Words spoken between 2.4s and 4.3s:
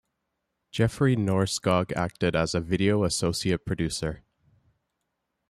a video associate producer.